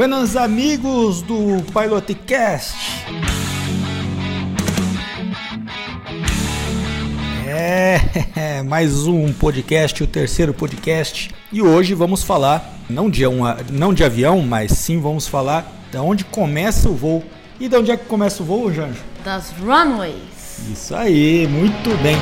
Buenos 0.00 0.34
amigos 0.34 1.20
do 1.20 1.62
Pilotcast. 1.74 2.74
É, 7.46 8.62
mais 8.64 9.06
um 9.06 9.30
podcast, 9.30 10.02
o 10.02 10.06
terceiro 10.06 10.54
podcast. 10.54 11.30
E 11.52 11.60
hoje 11.60 11.92
vamos 11.92 12.22
falar 12.22 12.78
não 12.88 13.10
de, 13.10 13.26
uma, 13.26 13.58
não 13.70 13.92
de 13.92 14.02
avião, 14.02 14.40
mas 14.40 14.72
sim 14.72 14.98
vamos 14.98 15.28
falar 15.28 15.70
de 15.92 15.98
onde 15.98 16.24
começa 16.24 16.88
o 16.88 16.94
voo. 16.94 17.22
E 17.60 17.68
de 17.68 17.76
onde 17.76 17.90
é 17.90 17.96
que 17.98 18.06
começa 18.06 18.42
o 18.42 18.46
voo, 18.46 18.72
Janjo? 18.72 19.02
Das 19.22 19.52
runways. 19.60 20.66
Isso 20.72 20.96
aí, 20.96 21.46
muito 21.46 21.90
bem. 22.02 22.16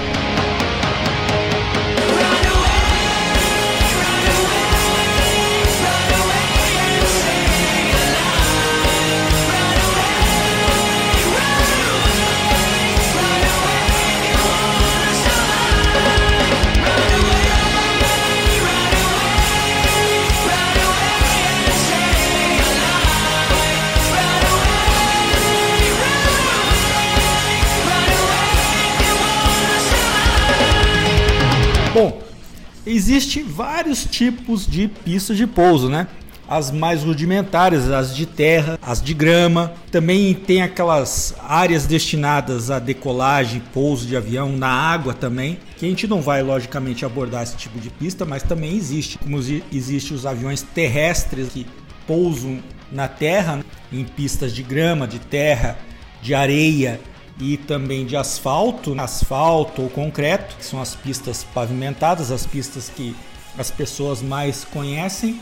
Existe 32.89 33.43
vários 33.43 34.05
tipos 34.05 34.67
de 34.67 34.89
pistas 34.89 35.37
de 35.37 35.47
pouso, 35.47 35.89
né? 35.89 36.07
As 36.49 36.71
mais 36.71 37.05
rudimentares, 37.05 37.91
as 37.91 38.17
de 38.17 38.25
terra, 38.25 38.79
as 38.81 39.03
de 39.03 39.13
grama. 39.13 39.75
Também 39.91 40.33
tem 40.33 40.63
aquelas 40.63 41.35
áreas 41.47 41.87
destinadas 41.87 42.71
a 42.71 42.79
decolagem, 42.79 43.63
pouso 43.73 44.07
de 44.07 44.17
avião 44.17 44.51
na 44.51 44.69
água 44.69 45.13
também. 45.13 45.59
Que 45.77 45.85
a 45.85 45.89
gente 45.89 46.07
não 46.07 46.23
vai, 46.23 46.43
logicamente, 46.43 47.05
abordar 47.05 47.43
esse 47.43 47.57
tipo 47.57 47.79
de 47.79 47.91
pista, 47.91 48.25
mas 48.25 48.43
também 48.43 48.75
existe. 48.75 49.19
Como 49.19 49.39
existe 49.71 50.15
os 50.15 50.25
aviões 50.25 50.63
terrestres 50.63 51.51
que 51.51 51.67
pousam 52.07 52.61
na 52.91 53.07
terra, 53.07 53.57
né? 53.57 53.65
em 53.93 54.05
pistas 54.05 54.55
de 54.55 54.63
grama, 54.63 55.07
de 55.07 55.19
terra, 55.19 55.77
de 56.23 56.35
areia 56.35 56.99
e 57.41 57.57
também 57.57 58.05
de 58.05 58.17
asfalto, 58.17 58.95
asfalto 58.99 59.83
ou 59.83 59.91
concreto, 59.91 60.57
que 60.57 60.65
são 60.65 60.81
as 60.81 60.95
pistas 60.95 61.45
pavimentadas, 61.55 62.31
as 62.31 62.47
pistas 62.47 62.91
que 62.95 63.15
as 63.57 63.71
pessoas 63.71 64.23
mais 64.23 64.65
conhecem. 64.65 65.41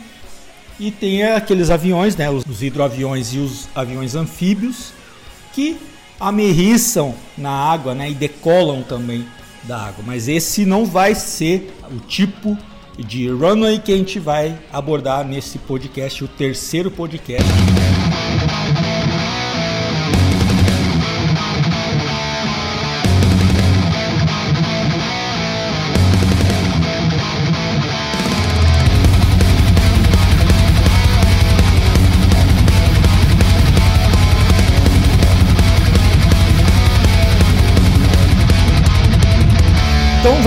E 0.79 0.91
tem 0.91 1.23
aqueles 1.23 1.69
aviões, 1.69 2.15
né, 2.15 2.29
os 2.29 2.61
hidroaviões 2.61 3.33
e 3.33 3.39
os 3.39 3.67
aviões 3.73 4.15
anfíbios, 4.15 4.93
que 5.53 5.77
amerriçam 6.19 7.15
na 7.37 7.49
água 7.49 7.95
né, 7.95 8.11
e 8.11 8.13
decolam 8.13 8.83
também 8.83 9.25
da 9.63 9.77
água. 9.77 10.03
Mas 10.05 10.27
esse 10.27 10.65
não 10.65 10.85
vai 10.85 11.15
ser 11.15 11.73
o 11.91 11.99
tipo 11.99 12.55
de 12.97 13.29
runway 13.29 13.79
que 13.79 13.91
a 13.91 13.97
gente 13.97 14.19
vai 14.19 14.57
abordar 14.71 15.25
nesse 15.25 15.57
podcast, 15.59 16.23
o 16.23 16.27
terceiro 16.27 16.89
podcast. 16.89 17.76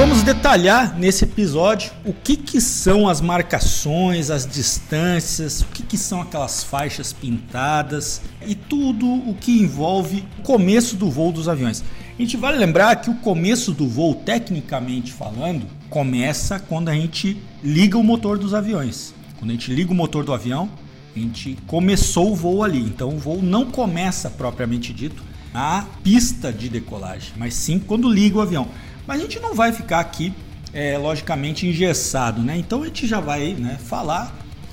Vamos 0.00 0.22
detalhar 0.22 0.98
nesse 0.98 1.24
episódio 1.24 1.92
o 2.06 2.14
que, 2.14 2.34
que 2.34 2.58
são 2.58 3.06
as 3.06 3.20
marcações, 3.20 4.30
as 4.30 4.46
distâncias, 4.46 5.60
o 5.60 5.66
que, 5.66 5.82
que 5.82 5.98
são 5.98 6.22
aquelas 6.22 6.64
faixas 6.64 7.12
pintadas 7.12 8.22
e 8.46 8.54
tudo 8.54 9.06
o 9.06 9.36
que 9.38 9.60
envolve 9.60 10.24
o 10.38 10.42
começo 10.42 10.96
do 10.96 11.10
voo 11.10 11.30
dos 11.30 11.50
aviões. 11.50 11.84
A 12.18 12.22
gente 12.22 12.38
vai 12.38 12.56
lembrar 12.56 12.96
que 12.96 13.10
o 13.10 13.16
começo 13.16 13.72
do 13.72 13.86
voo, 13.86 14.14
tecnicamente 14.14 15.12
falando, 15.12 15.66
começa 15.90 16.58
quando 16.58 16.88
a 16.88 16.94
gente 16.94 17.36
liga 17.62 17.98
o 17.98 18.02
motor 18.02 18.38
dos 18.38 18.54
aviões. 18.54 19.12
Quando 19.38 19.50
a 19.50 19.52
gente 19.52 19.70
liga 19.70 19.92
o 19.92 19.94
motor 19.94 20.24
do 20.24 20.32
avião, 20.32 20.70
a 21.14 21.18
gente 21.18 21.58
começou 21.66 22.32
o 22.32 22.34
voo 22.34 22.64
ali. 22.64 22.80
Então 22.80 23.10
o 23.10 23.18
voo 23.18 23.42
não 23.42 23.66
começa 23.66 24.30
propriamente 24.30 24.94
dito 24.94 25.22
na 25.52 25.86
pista 26.02 26.50
de 26.50 26.70
decolagem, 26.70 27.32
mas 27.36 27.52
sim 27.52 27.78
quando 27.78 28.08
liga 28.08 28.38
o 28.38 28.40
avião. 28.40 28.68
Mas 29.10 29.18
a 29.18 29.22
gente 29.24 29.40
não 29.40 29.56
vai 29.56 29.72
ficar 29.72 29.98
aqui, 29.98 30.32
é, 30.72 30.96
logicamente, 30.96 31.66
engessado, 31.66 32.40
né? 32.42 32.56
Então 32.56 32.84
a 32.84 32.86
gente 32.86 33.08
já 33.08 33.18
vai 33.18 33.54
né, 33.54 33.76
falar 33.76 34.32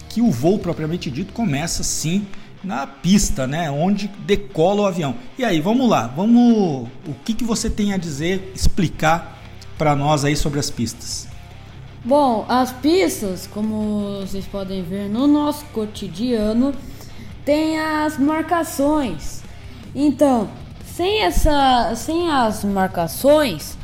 que 0.09 0.21
o 0.21 0.29
voo 0.29 0.59
propriamente 0.59 1.09
dito 1.09 1.33
começa 1.33 1.81
sim 1.83 2.23
na 2.63 2.85
pista, 2.85 3.47
né? 3.47 3.71
Onde 3.71 4.07
decola 4.27 4.83
o 4.83 4.85
avião. 4.85 5.15
E 5.39 5.43
aí, 5.43 5.59
vamos 5.59 5.89
lá, 5.89 6.05
vamos. 6.05 6.87
O 7.07 7.15
que, 7.25 7.33
que 7.33 7.43
você 7.43 7.67
tem 7.67 7.93
a 7.93 7.97
dizer, 7.97 8.51
explicar 8.53 9.41
para 9.75 9.95
nós 9.95 10.23
aí 10.23 10.35
sobre 10.35 10.59
as 10.59 10.69
pistas? 10.69 11.27
Bom, 12.05 12.45
as 12.47 12.71
pistas, 12.71 13.49
como 13.51 14.19
vocês 14.21 14.45
podem 14.45 14.83
ver 14.83 15.09
no 15.09 15.25
nosso 15.25 15.65
cotidiano, 15.73 16.75
tem 17.43 17.79
as 17.79 18.19
marcações. 18.19 19.41
Então, 19.95 20.47
sem 20.85 21.23
essa, 21.23 21.95
sem 21.95 22.29
as 22.29 22.63
marcações, 22.63 23.76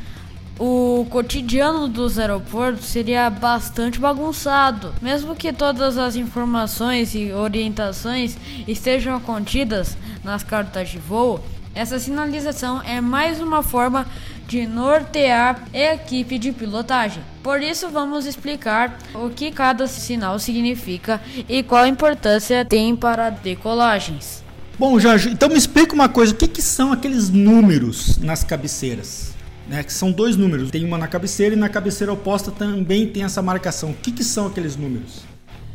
o 0.59 1.05
cotidiano 1.09 1.87
dos 1.87 2.19
aeroportos 2.19 2.85
seria 2.85 3.29
bastante 3.29 3.99
bagunçado. 3.99 4.93
Mesmo 5.01 5.35
que 5.35 5.51
todas 5.51 5.97
as 5.97 6.15
informações 6.15 7.15
e 7.15 7.31
orientações 7.31 8.37
estejam 8.67 9.19
contidas 9.19 9.97
nas 10.23 10.43
cartas 10.43 10.89
de 10.89 10.99
voo, 10.99 11.43
essa 11.75 11.97
sinalização 11.97 12.81
é 12.83 13.01
mais 13.01 13.41
uma 13.41 13.63
forma 13.63 14.05
de 14.47 14.67
nortear 14.67 15.63
a 15.73 15.93
equipe 15.95 16.37
de 16.37 16.51
pilotagem. 16.51 17.23
Por 17.41 17.61
isso, 17.61 17.89
vamos 17.89 18.27
explicar 18.27 18.99
o 19.15 19.29
que 19.29 19.51
cada 19.51 19.87
sinal 19.87 20.37
significa 20.37 21.19
e 21.49 21.63
qual 21.63 21.87
importância 21.87 22.63
tem 22.63 22.95
para 22.95 23.31
decolagens. 23.31 24.43
Bom, 24.77 24.99
Jorge, 24.99 25.29
então 25.29 25.49
me 25.49 25.57
explica 25.57 25.93
uma 25.95 26.09
coisa: 26.09 26.33
o 26.33 26.37
que, 26.37 26.47
que 26.47 26.61
são 26.61 26.91
aqueles 26.91 27.29
números 27.29 28.17
nas 28.17 28.43
cabeceiras? 28.43 29.33
Né, 29.67 29.83
que 29.83 29.93
são 29.93 30.11
dois 30.11 30.35
números. 30.35 30.71
Tem 30.71 30.83
uma 30.83 30.97
na 30.97 31.07
cabeceira 31.07 31.55
e 31.55 31.57
na 31.57 31.69
cabeceira 31.69 32.11
oposta 32.11 32.51
também 32.51 33.07
tem 33.07 33.23
essa 33.23 33.41
marcação. 33.41 33.91
O 33.91 33.93
que, 33.93 34.11
que 34.11 34.23
são 34.23 34.47
aqueles 34.47 34.75
números? 34.75 35.23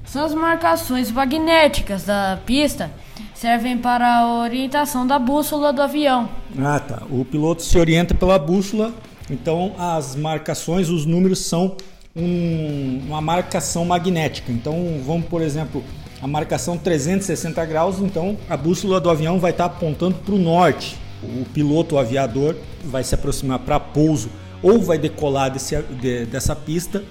São 0.05 0.25
as 0.25 0.35
marcações 0.35 1.11
magnéticas 1.11 2.05
da 2.05 2.39
pista, 2.47 2.91
servem 3.35 3.77
para 3.77 4.21
a 4.21 4.41
orientação 4.41 5.07
da 5.07 5.19
bússola 5.19 5.73
do 5.73 5.83
avião. 5.83 6.29
Ah, 6.59 6.81
tá. 6.81 7.03
O 7.11 7.25
piloto 7.25 7.63
se 7.63 7.79
orienta 7.79 8.15
pela 8.15 8.39
bússola, 8.39 8.95
então 9.31 9.75
as 9.79 10.17
marcações, 10.17 10.89
os 10.89 11.05
números 11.05 11.41
são 11.41 11.77
um, 12.17 13.03
uma 13.07 13.21
marcação 13.21 13.85
magnética. 13.85 14.51
Então, 14.51 14.99
vamos, 15.05 15.27
por 15.27 15.43
exemplo, 15.43 15.85
a 16.23 16.27
marcação 16.27 16.79
360 16.79 17.65
graus, 17.67 17.99
então 18.01 18.39
a 18.49 18.57
bússola 18.57 18.99
do 18.99 19.11
avião 19.11 19.39
vai 19.39 19.51
estar 19.51 19.67
apontando 19.67 20.17
para 20.17 20.35
o 20.35 20.39
norte 20.39 20.97
o 21.23 21.45
piloto, 21.53 21.97
o 21.97 21.99
aviador, 21.99 22.57
vai 22.85 23.03
se 23.03 23.15
aproximar 23.15 23.59
para 23.61 23.79
pouso 23.81 24.31
ou 24.63 24.81
vai 24.81 24.99
decolar 24.99 25.51
desse, 25.51 25.81
de, 26.01 26.27
dessa 26.27 26.55
pista, 26.55 27.03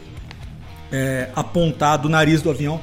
é, 0.92 1.30
do 2.02 2.10
nariz 2.10 2.42
do 2.42 2.50
avião 2.50 2.80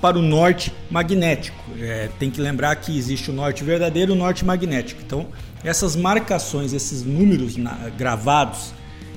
para 0.00 0.18
o 0.18 0.22
norte 0.22 0.72
magnético. 0.90 1.58
É, 1.78 2.08
tem 2.18 2.30
que 2.30 2.40
lembrar 2.40 2.76
que 2.76 2.96
existe 2.96 3.30
o 3.30 3.34
norte 3.34 3.64
verdadeiro 3.64 4.12
e 4.12 4.14
o 4.14 4.18
norte 4.18 4.44
magnético. 4.44 5.00
Então, 5.04 5.26
essas 5.64 5.96
marcações, 5.96 6.72
esses 6.72 7.02
números 7.02 7.56
na, 7.56 7.90
gravados, 7.96 8.72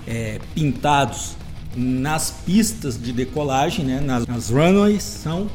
é, 0.08 0.40
pintados 0.56 1.36
nas 1.76 2.32
pistas 2.32 3.00
de 3.00 3.14
decolagem, 3.14 3.86
né, 3.86 4.00
nas, 4.00 4.26
nas 4.26 4.50
runways, 4.50 5.04
são 5.04 5.50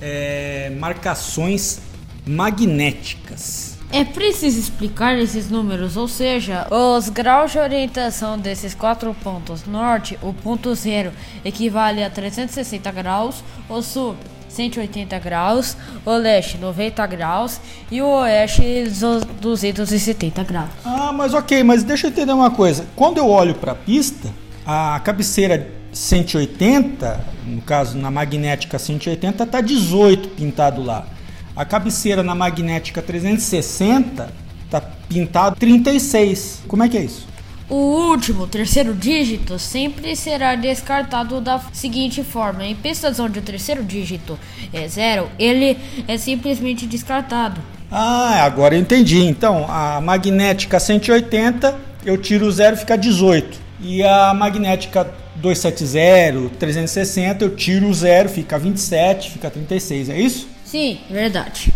é, 0.00 0.70
marcações 0.78 1.80
magnéticas. 2.26 3.78
É 3.92 4.04
preciso 4.04 4.60
explicar 4.60 5.18
esses 5.18 5.50
números, 5.50 5.96
ou 5.96 6.06
seja, 6.06 6.64
os 6.70 7.08
graus 7.08 7.50
de 7.50 7.58
orientação 7.58 8.38
desses 8.38 8.72
quatro 8.72 9.12
pontos. 9.20 9.64
Norte, 9.66 10.16
o 10.22 10.32
ponto 10.32 10.72
zero 10.76 11.10
equivale 11.44 12.04
a 12.04 12.08
360 12.08 12.92
graus, 12.92 13.42
o 13.68 13.82
sul 13.82 14.14
180 14.48 15.18
graus, 15.18 15.76
o 16.04 16.12
leste 16.12 16.56
90 16.58 17.04
graus 17.08 17.60
e 17.90 18.00
o 18.00 18.06
oeste 18.06 18.84
270 19.40 20.44
graus. 20.44 20.70
Ah, 20.84 21.12
mas 21.12 21.34
ok, 21.34 21.64
mas 21.64 21.82
deixa 21.82 22.06
eu 22.06 22.10
entender 22.12 22.32
uma 22.32 22.50
coisa. 22.50 22.86
Quando 22.94 23.18
eu 23.18 23.28
olho 23.28 23.56
para 23.56 23.72
a 23.72 23.76
pista, 23.76 24.28
a 24.64 25.00
cabeceira 25.00 25.68
180, 25.92 27.24
no 27.44 27.60
caso 27.62 27.98
na 27.98 28.10
magnética 28.10 28.78
180, 28.78 29.42
está 29.42 29.60
18 29.60 30.28
pintado 30.30 30.80
lá. 30.80 31.06
A 31.60 31.64
cabeceira 31.66 32.22
na 32.22 32.34
magnética 32.34 33.02
360 33.02 34.32
tá 34.70 34.80
pintado 34.80 35.56
36. 35.56 36.62
Como 36.66 36.82
é 36.82 36.88
que 36.88 36.96
é 36.96 37.02
isso? 37.02 37.28
O 37.68 37.74
último, 37.74 38.46
terceiro 38.46 38.94
dígito, 38.94 39.58
sempre 39.58 40.16
será 40.16 40.54
descartado 40.54 41.38
da 41.38 41.60
seguinte 41.74 42.24
forma: 42.24 42.64
em 42.64 42.74
pistas 42.74 43.20
onde 43.20 43.40
o 43.40 43.42
terceiro 43.42 43.84
dígito 43.84 44.38
é 44.72 44.88
zero, 44.88 45.28
ele 45.38 45.76
é 46.08 46.16
simplesmente 46.16 46.86
descartado. 46.86 47.60
Ah, 47.90 48.42
agora 48.42 48.74
eu 48.74 48.80
entendi. 48.80 49.18
Então, 49.18 49.66
a 49.68 50.00
magnética 50.00 50.80
180, 50.80 51.78
eu 52.06 52.16
tiro 52.16 52.46
o 52.46 52.50
zero, 52.50 52.74
fica 52.74 52.96
18. 52.96 53.58
E 53.82 54.02
a 54.02 54.32
magnética 54.32 55.12
270, 55.36 56.54
360, 56.58 57.44
eu 57.44 57.54
tiro 57.54 57.86
o 57.86 57.92
zero, 57.92 58.30
fica 58.30 58.58
27, 58.58 59.32
fica 59.32 59.50
36, 59.50 60.08
é 60.08 60.18
isso? 60.18 60.48
Sim, 60.70 61.00
verdade. 61.10 61.69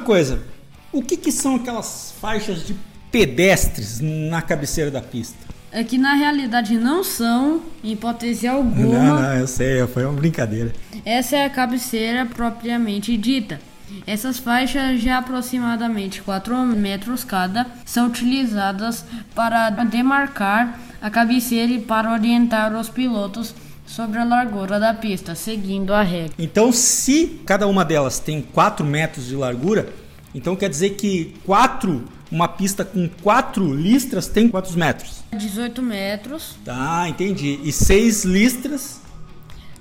Coisa, 0.00 0.42
o 0.92 1.02
que, 1.02 1.16
que 1.16 1.32
são 1.32 1.56
aquelas 1.56 2.14
faixas 2.20 2.66
de 2.66 2.76
pedestres 3.10 4.00
na 4.00 4.42
cabeceira 4.42 4.90
da 4.90 5.00
pista? 5.00 5.36
É 5.70 5.82
que 5.82 5.98
na 5.98 6.14
realidade 6.14 6.78
não 6.78 7.02
são, 7.02 7.62
em 7.82 7.92
hipótese 7.92 8.46
alguma. 8.46 8.98
Não, 8.98 9.20
não, 9.20 9.34
eu 9.34 9.46
sei, 9.46 9.84
foi 9.88 10.04
uma 10.04 10.12
brincadeira. 10.12 10.72
Essa 11.04 11.36
é 11.36 11.44
a 11.44 11.50
cabeceira 11.50 12.24
propriamente 12.24 13.16
dita. 13.16 13.60
Essas 14.06 14.38
faixas 14.38 15.00
de 15.00 15.08
aproximadamente 15.08 16.22
4 16.22 16.56
metros 16.66 17.24
cada 17.24 17.66
são 17.84 18.06
utilizadas 18.06 19.04
para 19.34 19.70
demarcar 19.70 20.78
a 21.02 21.10
cabeceira 21.10 21.72
e 21.72 21.80
para 21.80 22.12
orientar 22.12 22.74
os 22.74 22.88
pilotos 22.88 23.54
sobre 23.86 24.18
a 24.18 24.24
largura 24.24 24.80
da 24.80 24.94
pista, 24.94 25.34
seguindo 25.34 25.92
a 25.92 26.02
regra. 26.02 26.34
Então, 26.38 26.72
se 26.72 27.40
cada 27.44 27.66
uma 27.66 27.84
delas 27.84 28.18
tem 28.18 28.40
4 28.40 28.84
metros 28.84 29.26
de 29.26 29.36
largura, 29.36 29.88
então 30.34 30.56
quer 30.56 30.68
dizer 30.68 30.90
que 30.90 31.34
quatro, 31.44 32.04
uma 32.30 32.48
pista 32.48 32.84
com 32.84 33.08
4 33.22 33.74
listras 33.74 34.26
tem 34.26 34.48
quantos 34.48 34.74
metros? 34.74 35.22
18 35.36 35.82
metros. 35.82 36.56
Tá, 36.64 37.08
entendi. 37.08 37.60
E 37.62 37.72
6 37.72 38.24
listras? 38.24 39.00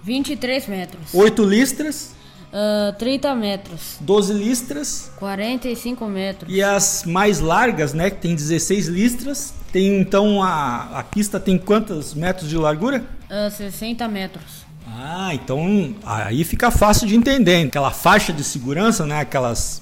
23 0.03 0.67
metros. 0.67 1.13
8 1.13 1.43
listras? 1.43 2.13
Uh, 2.53 2.93
30 2.99 3.33
metros. 3.33 3.97
12 3.99 4.33
listras? 4.33 5.11
45 5.17 6.05
metros. 6.05 6.53
E 6.53 6.61
as 6.61 7.03
mais 7.03 7.39
largas, 7.39 7.95
né, 7.95 8.11
que 8.11 8.17
tem 8.17 8.35
16 8.35 8.87
listras, 8.87 9.55
tem 9.71 9.99
então 9.99 10.43
a, 10.43 10.99
a 10.99 11.03
pista 11.03 11.39
tem 11.39 11.57
quantos 11.57 12.13
metros 12.13 12.47
de 12.47 12.55
largura? 12.55 13.03
Uh, 13.27 13.49
60 13.49 14.07
metros. 14.07 14.63
Ah, 14.87 15.33
então 15.33 15.95
aí 16.05 16.43
fica 16.43 16.69
fácil 16.69 17.07
de 17.07 17.15
entender. 17.15 17.65
Aquela 17.65 17.89
faixa 17.89 18.31
de 18.31 18.43
segurança, 18.43 19.03
né, 19.03 19.21
aquelas 19.21 19.81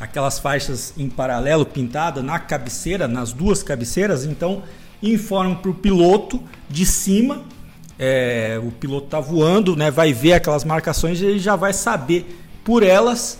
aquelas 0.00 0.40
faixas 0.40 0.92
em 0.98 1.08
paralelo 1.08 1.64
pintada 1.64 2.20
na 2.20 2.40
cabeceira, 2.40 3.06
nas 3.06 3.32
duas 3.32 3.62
cabeceiras, 3.62 4.24
então 4.24 4.64
informa 5.00 5.54
para 5.54 5.70
o 5.70 5.74
piloto 5.74 6.42
de 6.68 6.84
cima, 6.84 7.44
é, 8.04 8.60
o 8.60 8.72
piloto 8.72 9.04
está 9.04 9.20
voando, 9.20 9.76
né, 9.76 9.88
vai 9.88 10.12
ver 10.12 10.32
aquelas 10.32 10.64
marcações 10.64 11.20
e 11.20 11.24
ele 11.24 11.38
já 11.38 11.54
vai 11.54 11.72
saber 11.72 12.36
por 12.64 12.82
elas 12.82 13.38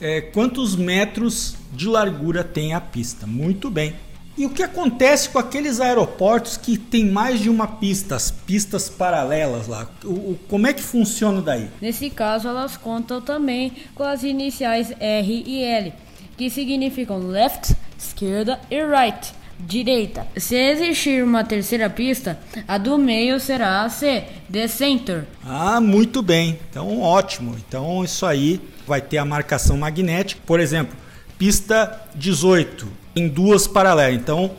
é, 0.00 0.20
quantos 0.20 0.76
metros 0.76 1.56
de 1.72 1.88
largura 1.88 2.44
tem 2.44 2.72
a 2.72 2.80
pista. 2.80 3.26
Muito 3.26 3.68
bem. 3.68 3.96
E 4.38 4.46
o 4.46 4.50
que 4.50 4.62
acontece 4.62 5.28
com 5.30 5.40
aqueles 5.40 5.80
aeroportos 5.80 6.56
que 6.56 6.78
tem 6.78 7.04
mais 7.04 7.40
de 7.40 7.50
uma 7.50 7.66
pista, 7.66 8.14
as 8.14 8.30
pistas 8.30 8.88
paralelas 8.88 9.66
lá? 9.66 9.88
O, 10.04 10.08
o, 10.08 10.38
como 10.46 10.68
é 10.68 10.72
que 10.72 10.82
funciona 10.82 11.42
daí? 11.42 11.68
Nesse 11.80 12.08
caso, 12.08 12.46
elas 12.46 12.76
contam 12.76 13.20
também 13.20 13.72
com 13.92 14.04
as 14.04 14.22
iniciais 14.22 14.92
R 15.00 15.42
e 15.44 15.64
L, 15.64 15.92
que 16.36 16.48
significam 16.48 17.18
left, 17.26 17.74
esquerda 17.98 18.60
e 18.70 18.84
right, 18.84 19.32
direita. 19.58 20.26
Se 20.36 20.54
existir 20.54 21.24
uma 21.24 21.44
terceira 21.44 21.88
pista, 21.88 22.38
a 22.66 22.78
do 22.78 22.98
meio 22.98 23.40
será 23.40 23.82
a 23.82 23.88
C, 23.88 24.24
the 24.50 24.68
center. 24.68 25.24
Ah, 25.44 25.80
muito 25.80 26.22
bem. 26.22 26.58
Então, 26.70 27.00
ótimo. 27.00 27.56
Então, 27.66 28.04
isso 28.04 28.26
aí 28.26 28.60
vai 28.86 29.00
ter 29.00 29.18
a 29.18 29.24
marcação 29.24 29.76
magnética. 29.76 30.40
Por 30.46 30.60
exemplo, 30.60 30.96
pista 31.38 32.00
18 32.14 32.86
em 33.14 33.28
duas 33.28 33.66
paralelas. 33.66 34.14
Então, 34.14 34.52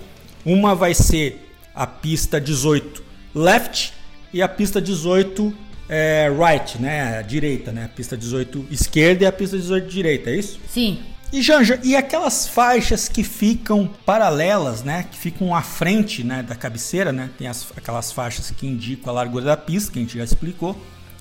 uma 0.45 0.73
vai 0.73 0.93
ser 0.93 1.51
a 1.73 1.85
pista 1.85 2.41
18 2.41 3.03
left 3.35 3.93
e 4.33 4.41
a 4.41 4.47
pista 4.47 4.81
18 4.81 5.53
é, 5.89 6.29
right, 6.29 6.81
né? 6.81 7.23
Direita, 7.23 7.71
né? 7.71 7.85
A 7.85 7.87
pista 7.89 8.17
18 8.17 8.67
esquerda 8.71 9.23
e 9.23 9.27
a 9.27 9.31
pista 9.31 9.57
18 9.57 9.87
direita, 9.87 10.29
é 10.29 10.35
isso? 10.35 10.59
Sim. 10.67 10.99
E 11.31 11.41
Janja, 11.41 11.79
e 11.83 11.95
aquelas 11.95 12.47
faixas 12.47 13.09
que 13.09 13.21
ficam 13.21 13.89
paralelas, 14.05 14.81
né? 14.81 15.05
Que 15.11 15.17
ficam 15.17 15.53
à 15.53 15.61
frente 15.61 16.23
né, 16.23 16.41
da 16.41 16.55
cabeceira, 16.55 17.11
né? 17.11 17.29
Tem 17.37 17.47
as, 17.47 17.67
aquelas 17.75 18.11
faixas 18.11 18.49
que 18.49 18.65
indicam 18.65 19.11
a 19.11 19.13
largura 19.13 19.43
da 19.43 19.57
pista, 19.57 19.91
que 19.91 19.99
a 19.99 20.01
gente 20.01 20.17
já 20.17 20.23
explicou. 20.23 20.75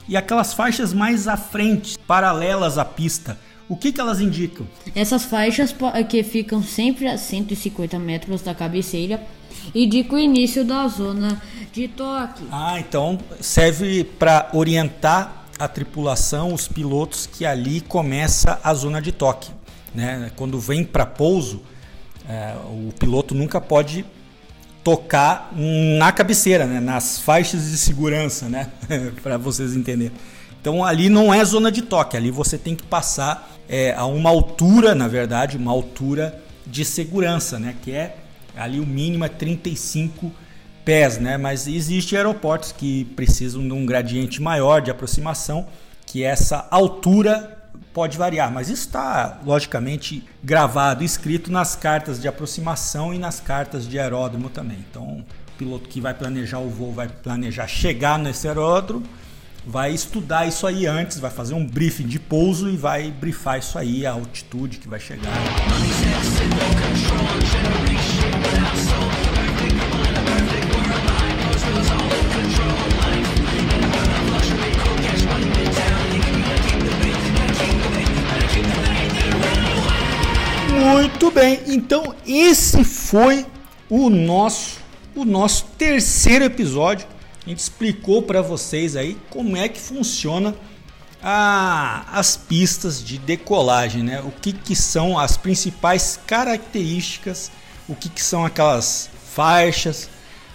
E 0.09 0.17
aquelas 0.17 0.55
faixas 0.55 0.93
mais 0.93 1.27
à 1.27 1.37
frente, 1.37 1.99
paralelas 2.07 2.79
à 2.79 2.85
pista, 2.85 3.37
o 3.69 3.77
que, 3.77 3.91
que 3.91 4.01
elas 4.01 4.21
indicam? 4.21 4.65
Essas 4.95 5.25
faixas 5.25 5.75
que 6.09 6.23
ficam 6.23 6.63
sempre 6.63 7.09
a 7.09 7.19
150 7.19 7.99
metros 7.99 8.43
da 8.43 8.55
cabeceira 8.55 9.21
indicam 9.75 10.17
o 10.17 10.21
início 10.21 10.65
da 10.65 10.87
zona 10.87 11.43
de 11.73 11.89
toque. 11.89 12.45
Ah, 12.53 12.79
então 12.79 13.19
serve 13.41 14.05
para 14.05 14.51
orientar 14.53 15.47
a 15.59 15.67
tripulação, 15.67 16.55
os 16.55 16.69
pilotos 16.69 17.27
que 17.27 17.45
ali 17.45 17.81
começa 17.81 18.61
a 18.63 18.73
zona 18.73 19.03
de 19.03 19.11
toque. 19.11 19.56
Né? 19.97 20.31
Quando 20.37 20.61
vem 20.61 20.85
para 20.85 21.07
pouso, 21.07 21.63
é, 22.29 22.55
o 22.67 22.93
piloto 22.99 23.35
nunca 23.35 23.61
pode 23.61 24.05
tocar 24.85 25.51
na 25.99 26.13
cabeceira, 26.13 26.67
né? 26.67 26.79
nas 26.79 27.19
faixas 27.19 27.71
de 27.71 27.79
segurança, 27.79 28.49
né? 28.49 28.71
para 29.23 29.37
vocês 29.37 29.75
entenderem. 29.75 30.13
Então 30.61 30.85
ali 30.85 31.09
não 31.09 31.33
é 31.33 31.45
zona 31.45 31.73
de 31.73 31.83
toque, 31.83 32.17
ali 32.17 32.31
você 32.31 32.59
tem 32.59 32.77
que 32.77 32.85
passar 32.85 33.51
é, 33.69 33.95
a 33.95 34.05
uma 34.05 34.31
altura, 34.31 34.95
na 34.95 35.09
verdade, 35.09 35.57
uma 35.57 35.73
altura 35.73 36.41
de 36.67 36.85
segurança, 36.85 37.59
né? 37.59 37.75
Que 37.83 37.93
é 37.93 38.17
ali 38.57 38.79
o 38.79 38.87
mínimo 38.87 39.25
é 39.25 39.29
35 39.29 40.31
pés, 40.85 41.19
né? 41.19 41.37
Mas 41.37 41.67
existem 41.67 42.17
aeroportos 42.17 42.71
que 42.71 43.07
precisam 43.17 43.67
de 43.67 43.73
um 43.73 43.87
gradiente 43.87 44.41
maior 44.43 44.81
de 44.81 44.91
aproximação, 44.91 45.67
que 46.05 46.23
essa 46.23 46.67
altura 46.71 47.56
pode 47.93 48.17
variar, 48.19 48.53
mas 48.53 48.69
isso 48.69 48.87
está 48.87 49.41
logicamente 49.45 50.25
gravado, 50.43 51.05
escrito 51.05 51.51
nas 51.51 51.77
cartas 51.77 52.21
de 52.21 52.29
aproximação 52.29 53.13
e 53.13 53.19
nas 53.19 53.41
cartas 53.41 53.89
de 53.89 53.99
aeródromo 53.99 54.49
também. 54.49 54.85
Então, 54.91 55.25
o 55.49 55.59
piloto 55.59 55.89
que 55.89 56.01
vai 56.01 56.15
planejar 56.15 56.59
o 56.59 56.69
voo 56.69 56.93
vai 56.93 57.09
planejar 57.09 57.67
chegar 57.67 58.19
nesse 58.19 58.47
aeródromo 58.47 59.07
vai 59.67 59.93
estudar 59.93 60.47
isso 60.47 60.65
aí 60.65 60.87
antes, 60.87 61.19
vai 61.19 61.31
fazer 61.31 61.55
um 61.55 61.67
briefing 61.67 62.07
de 62.07 62.21
pouso 62.21 62.71
e 62.71 62.77
vai 62.77 63.11
brifar 63.11 63.59
isso 63.59 63.77
aí, 63.77 64.07
a 64.07 64.13
altitude 64.13 64.79
que 64.79 64.89
vai 64.89 65.01
chegar. 65.01 65.33
Muito 81.27 81.35
bem, 81.35 81.61
então 81.67 82.15
esse 82.25 82.85
foi 82.85 83.45
o 83.91 84.09
nosso 84.09 84.79
o 85.13 85.25
nosso 85.25 85.65
terceiro 85.77 86.45
episódio 86.45 87.05
a 87.45 87.49
gente 87.49 87.59
explicou 87.59 88.23
para 88.23 88.41
vocês 88.41 88.95
aí 88.95 89.19
como 89.29 89.57
é 89.57 89.69
que 89.69 89.81
funciona 89.81 90.55
a, 91.21 92.07
as 92.17 92.37
pistas 92.37 93.03
de 93.05 93.19
decolagem, 93.19 94.05
né? 94.05 94.21
O 94.21 94.31
que, 94.31 94.53
que 94.53 94.77
são 94.77 95.19
as 95.19 95.37
principais 95.37 96.17
características, 96.29 97.51
o 97.89 97.97
que, 97.97 98.09
que 98.09 98.23
são 98.23 98.45
aquelas 98.45 99.11
faixas, 99.35 100.09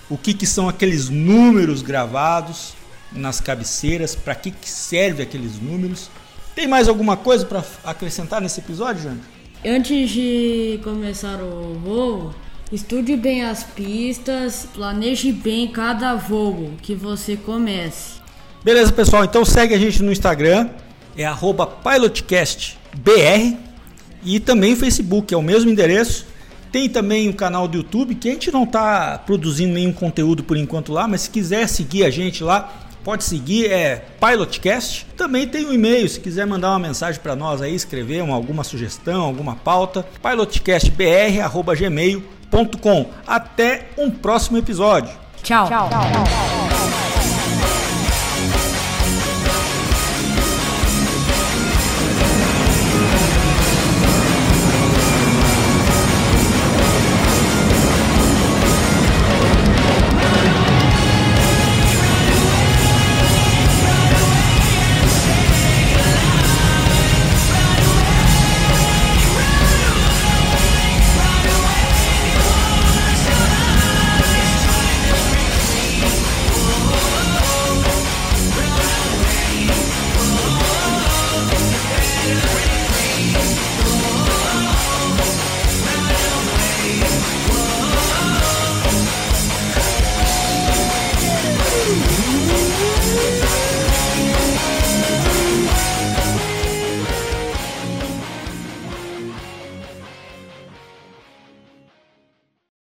o 0.10 0.18
que, 0.18 0.34
que 0.34 0.48
são 0.48 0.70
aqueles 0.70 1.10
números 1.10 1.82
gravados 1.82 2.76
nas 3.12 3.42
cabeceiras, 3.42 4.16
para 4.16 4.36
que, 4.36 4.52
que 4.52 4.70
serve 4.70 5.22
aqueles 5.22 5.60
números. 5.60 6.10
Tem 6.56 6.66
mais 6.66 6.88
alguma 6.88 7.18
coisa 7.18 7.46
para 7.46 7.62
acrescentar 7.84 8.40
nesse 8.40 8.62
episódio, 8.62 9.04
Jânio? 9.04 9.41
Antes 9.64 10.10
de 10.10 10.80
começar 10.84 11.40
o 11.40 11.76
voo, 11.76 12.34
estude 12.72 13.16
bem 13.16 13.44
as 13.44 13.64
pistas, 13.64 14.68
planeje 14.74 15.32
bem 15.32 15.68
cada 15.68 16.16
voo 16.16 16.72
que 16.82 16.96
você 16.96 17.38
comece. 17.38 18.20
Beleza, 18.64 18.92
pessoal? 18.92 19.24
Então 19.24 19.46
segue 19.46 19.76
a 19.76 19.78
gente 19.78 20.02
no 20.02 20.12
Instagram, 20.12 20.68
é 21.16 21.30
pilotcastbr 21.84 23.56
e 24.24 24.40
também 24.40 24.74
o 24.74 24.78
Facebook, 24.78 25.32
é 25.32 25.38
o 25.38 25.44
mesmo 25.44 25.70
endereço. 25.70 26.26
Tem 26.72 26.90
também 26.90 27.30
o 27.30 27.34
canal 27.36 27.68
do 27.68 27.78
YouTube, 27.78 28.16
que 28.16 28.30
a 28.30 28.34
gente 28.34 28.50
não 28.50 28.64
está 28.64 29.20
produzindo 29.20 29.76
nenhum 29.76 29.94
conteúdo 29.94 30.44
por 30.44 30.58
enquanto 30.58 30.92
lá, 30.92 31.08
mas 31.08 31.22
se 31.22 31.30
quiser 31.30 31.68
seguir 31.68 32.04
a 32.04 32.10
gente 32.10 32.44
lá, 32.44 32.90
pode 33.04 33.24
seguir, 33.24 33.72
é 33.72 34.06
Pilotcast. 34.20 35.08
Também 35.18 35.48
tem 35.48 35.66
um 35.66 35.74
e-mail, 35.74 36.08
se 36.08 36.20
quiser 36.20 36.46
mandar 36.46 36.70
uma 36.70 36.78
mensagem 36.80 37.20
para 37.22 37.36
nós 37.36 37.62
aí, 37.62 37.76
escrever 37.76 38.24
uma, 38.24 38.36
alguma 38.36 38.64
sugestão, 38.64 39.22
alguma 39.22 39.56
pauta, 39.56 40.06
pilotcastbr.gmail.com. 40.22 43.06
Até 43.26 43.88
um 43.98 44.10
próximo 44.10 44.58
episódio. 44.58 45.14
Tchau. 45.44 45.68
Tchau. 45.68 45.90
Tchau. 45.90 46.61